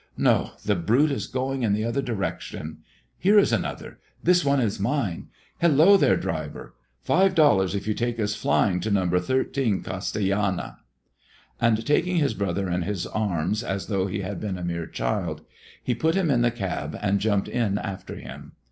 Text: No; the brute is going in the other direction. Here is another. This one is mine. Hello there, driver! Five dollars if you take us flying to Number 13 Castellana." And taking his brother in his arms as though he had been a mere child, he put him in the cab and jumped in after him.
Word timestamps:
No; 0.17 0.53
the 0.65 0.73
brute 0.73 1.11
is 1.11 1.27
going 1.27 1.61
in 1.61 1.73
the 1.73 1.83
other 1.85 2.01
direction. 2.01 2.79
Here 3.19 3.37
is 3.37 3.53
another. 3.53 3.99
This 4.23 4.43
one 4.43 4.59
is 4.59 4.79
mine. 4.79 5.27
Hello 5.59 5.95
there, 5.95 6.17
driver! 6.17 6.73
Five 7.03 7.35
dollars 7.35 7.75
if 7.75 7.87
you 7.87 7.93
take 7.93 8.19
us 8.19 8.33
flying 8.33 8.79
to 8.79 8.89
Number 8.89 9.19
13 9.19 9.83
Castellana." 9.83 10.79
And 11.61 11.85
taking 11.85 12.15
his 12.15 12.33
brother 12.33 12.67
in 12.67 12.81
his 12.81 13.05
arms 13.05 13.61
as 13.63 13.85
though 13.85 14.07
he 14.07 14.21
had 14.21 14.39
been 14.41 14.57
a 14.57 14.63
mere 14.63 14.87
child, 14.87 15.43
he 15.83 15.93
put 15.93 16.15
him 16.15 16.31
in 16.31 16.41
the 16.41 16.49
cab 16.49 16.97
and 16.99 17.19
jumped 17.21 17.47
in 17.47 17.77
after 17.77 18.15
him. 18.15 18.53